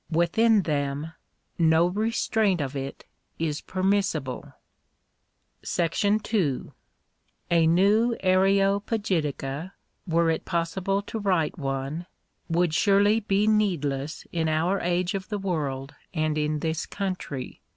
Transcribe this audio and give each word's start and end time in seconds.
Within 0.09 0.63
them, 0.63 1.13
no 1.59 1.85
restraint 1.85 2.59
of 2.59 2.75
it 2.75 3.05
is 3.37 3.61
permissible. 3.61 4.51
§2. 5.63 6.73
A 7.51 7.67
new 7.67 8.15
Areopagitica, 8.23 9.73
were 10.07 10.31
it 10.31 10.43
possible 10.43 11.03
to 11.03 11.19
write 11.19 11.59
one, 11.59 12.07
would 12.49 12.73
surely 12.73 13.19
be 13.19 13.45
needless 13.45 14.25
in 14.31 14.49
our 14.49 14.79
age 14.79 15.13
of 15.13 15.29
the 15.29 15.37
world 15.37 15.93
and 16.15 16.35
in 16.35 16.61
this 16.61 16.87
country. 16.87 17.61